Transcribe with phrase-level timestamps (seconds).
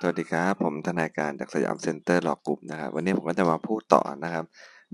[0.00, 4.44] สวัสดีครับ ผมทนายการจาก Siam Center Law Group นะครับ วันนี้ผมก็จะมาพูดต่อนะครับ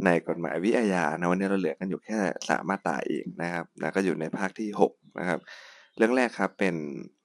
[0.04, 2.18] ในกฎหมายวิอาญานะวันนี้เราเหลือกันอยู่แค่
[2.48, 5.40] สามมาตราเองนะครับนะก็อยู่ในภาคที่หกนะครับ
[5.96, 6.74] เรื่องแรกครับเป็น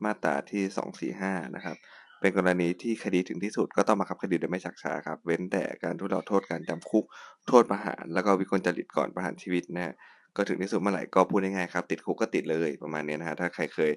[0.06, 1.76] มาตราที่สองสี่ห้านะครับ
[2.20, 7.06] เป็นกรณีที่คดีถึงที่สุดก็ต้องบังคับคดีโดยไม่ชักช้าครับ เว้นแต่การทุเลาโทษการจำคุก
[7.48, 9.94] โทษประหารแล้วก็วิกลจริตก่อนประหารชีวิตนะฮะ
[10.36, 13.92] ก็ถึงที่สุดเมื่อไหร่ก็พูดง่ายๆครับติดคุกก็ติดเลยประมาณนี้นะฮะถ้าใครเคย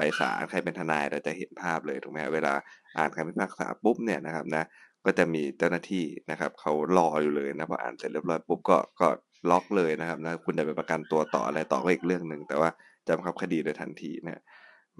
[0.00, 2.54] ไปศาลใครเป็นทนายเราจะเห็นภาพเลยถูกไหมเวลา
[2.98, 4.64] อ่านคำพิพากษาปุ๊บเนี่ยนะครับนะ
[5.04, 9.08] ก็จะมีเจ้าหน้าที่นะครับเขารออยู่เลยนะพออ่านเสร็จเรียบร้อยปุ๊บก็ก็
[9.50, 12.70] ล็อกเลยนะครับนะคุณจะไปประกันตัวต่ออะไรต่อก็อีกเรื่องหนึ่งแต่ว่า
[13.06, 14.42] จะบังคับคดีโดยทันทีนะ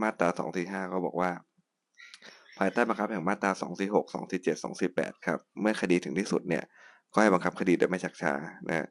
[0.03, 1.31] มาตราสองสี่ห้าก็บอกว่า
[2.59, 6.65] ภายใต้บังคับแห่งมาตราสองสี่หกสองสี่เจ็ดสองสี่แปดครับเมื่อคดีถึงที่สุดเนี่ย
[7.13, 8.33] ก็ให้บังคับคดีโดยไม่ชักช้า
[8.69, 8.87] นะ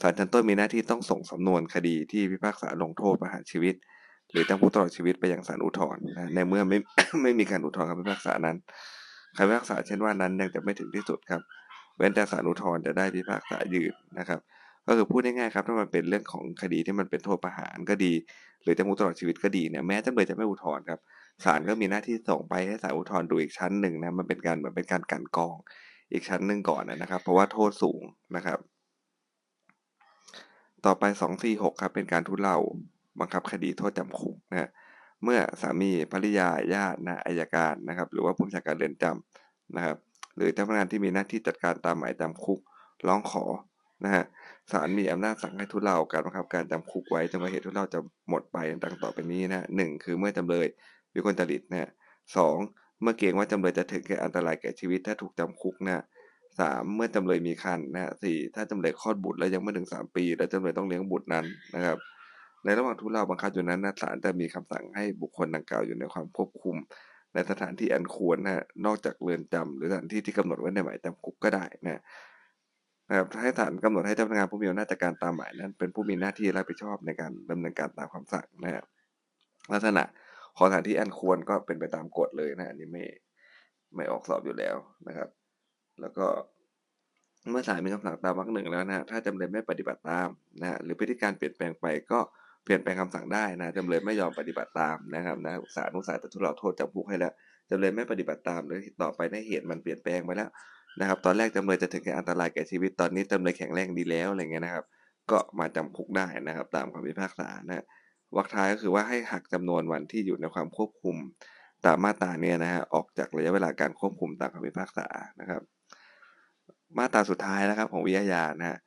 [0.00, 3.74] ศาลชั้นต้นมีหน้าที่ต้องส่งสำนวนคดีที่พิพากษาลงโทษประหารชีวิต
[4.32, 6.02] หรือจำคุกตลอดชีวิตไปยังศาลอุทธรณ์
[6.34, 6.78] ในเมื่อไม่
[7.22, 8.56] ไม่มีการอุทธรณ์คำพิพากษานั้น
[9.36, 11.42] คำพิพากษาเช่นว่านั้นยังจะไม่ถึงที่สุดครับ
[11.96, 14.40] เว้นแต่ศาลอุทธรณ์จะได้พิพากษายืนนะครับ
[14.86, 18.12] ก็คือพูดง่ายๆครับถ้ามันเป็นเรื่องของคดีที่มันเป็นโทษประหารก็ดี
[18.62, 21.00] หรือจำคุกตลอดชีวิตก็ดีเนี่ยแม้จำเลยจะไม่อุทธรณ์ครับ
[21.44, 25.56] ศาลก็มีหน้าที่ส่งไปให้ศาลอุทธรณ์ดูอีกชั้นหนึ่งนะมันเป็นการเหมือนเป็นการกันกอง
[26.12, 28.02] อีกชั้นหนึ่งก่อนนะครับ เพราะว่าโทษสูง
[28.36, 28.58] นะครับ
[30.86, 32.58] ต่อไป 2 4 6 ครับ เป็นการทุเลา
[33.20, 34.70] บังคับคดีโทษจำคุกนะ
[35.24, 39.96] เมื่อสามีภริยาญาตินะอายการนะครับ หรือว่าผู้บัญชาการเรือนจำนะครับ
[40.36, 42.60] หรือเจ้าพนักงานที่มีหน้าที่จัดการตามหมายจำคุก
[43.06, 43.44] ร้องขอ
[44.04, 44.24] นะฮะ
[44.72, 50.66] ศาลมีอำนาจสั่งให้ทุเลาการบังคับการจำคุกไว้จนกว่าเหตุทุเลาจะหมดไปดังต่อไปนี้นะหนึ่งคือเมื่อจำเลย
[51.14, 51.90] วิกลจริตนะ
[52.36, 52.56] สอง
[53.02, 56.02] เมื่อเกรงว่าจำเลยจะถึงแก่อันตรายแก่ชีวิตถ้าถูกจำคุกนะ
[56.60, 61.98] สามเมื่อจำเลยมีคันนะฮะสี่ถ้าจำเลยคลอดบุตรแล้วยังไม่ถึงสามปี แล้วจำเลยต้องเลี้ยงบุตรนั้นนะครับ
[62.66, 66.76] ในระหว่างทุเลาบังคับอยู่นั้นนะศาลจะมีคำสั่งให้บุคคลดังกล่าวอยู่ในความควบคุม
[67.34, 72.02] ในสถานที่อันควรนะนอกจากเรือนจำหรือสถานที่ที่กำหนดไว้ในหมายจำคุกก็ได้นะ
[73.08, 78.84] นะครับให้ศาลกำหนดให้เจ้าพนักงานผู้มีอำนาจการตามหมายนั้น เป็นผู้มีหน้าที่รับผิดชอบในการดำเนินการตามคำสั่งนะครับ
[79.72, 80.02] ลักษณะ
[80.56, 83.04] ของสถานที่อันควรก็เป็นไปตามกฎเลยนะอันนี้ไม่
[83.94, 84.76] ไม่ออกสอบอยู่แล้ว
[85.08, 85.28] นะครับ
[86.00, 86.26] แล้วก็
[87.50, 90.28] เมื่อศาลมีคำสั่งตามวรรคหนึ่งแล้วนะถ้าจำเลยไม่ปฏิบัติตาม
[90.60, 92.20] นะหรือพฤติการเปลี่ยนแปลงไปก็
[92.66, 97.32] เปลี่ยนแปลงคำสั่งได้นะจำเลยไม่ยอมปฏิบัติตามนะครับนะศาลนุศาจะทุเลาโทษจำคุกให้แล้ว
[97.70, 100.50] จำเลยไม่ปฏิบัติตามหรือต่อไปในเหตุมันเปลี่ยนแปลงไปแล้ว
[101.00, 104.84] นะครับ ตอนแรกจำเลยจะถึงแก่อันตรายแก่ชีวิตตอนนี้จำเลยแข็งแรงดีแล้วอะไรเงี้ยนะครับ
[105.30, 107.84] ก็มาจำคุกได้นะครับ ตามคำพิพากษานะ
[108.36, 111.16] วรรคท้ายก็คือว่าให้หักจำนวนวันที่อยู่ในความควบคุม
[111.86, 115.06] ตามมาตราเนี่ยนะฮะออกจากระยะเวลาการควบคุมตามคำพิพากษา
[115.40, 115.62] นะครับ
[116.98, 118.78] มาตราสุดท้ายนะครับของวิทยานะฮะ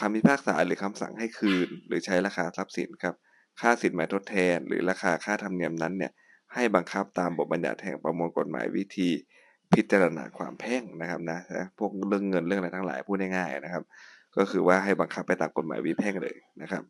[0.00, 3.14] คำพิพากษาหรือคำสั่งให้คืน หรือใช้ราคาทรัพย์สินครับ
[3.60, 6.12] ค่าสินไหมทดแทน หรือราคาค่าธรรมเนียมนั้นเนี่ย
[6.54, 9.10] ให้บังคับตามบทบัญญัติแห่งประมวลกฎหมายวิธี
[9.72, 11.38] พิจารณาความแพ่งนะครับนะ
[11.78, 13.82] พวกเรื่องเงินเรื่องอะไรทั้งหลายพูดง่ายๆนะครับ
[14.36, 16.82] ก็คือว่าให้บังคับไปตามกฎหมายวิแพ่งเลยนะครับ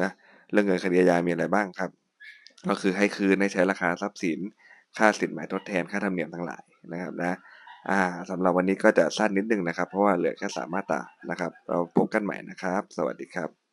[0.00, 0.10] นะ
[0.52, 1.90] เรื่องเงินคดีอาญามีอะไรบ้างครับ
[2.68, 4.38] ก็คือให้คืนให้ใช้ราคาทรัพย์สิน
[4.98, 7.36] ค่าสินไหมทดแทนค่าธรรมเนียมทั้งหลายนะครับนะ
[7.86, 8.00] อ่า
[8.30, 11.00] สำหรับวันนี้ก็จะสั้นนิดนึงนะครับ เพราะว่าเหลือแค่สามมาตรา
[11.30, 13.67] นะครับ เราพบกันใหม่นะครับ สวัสดีครับ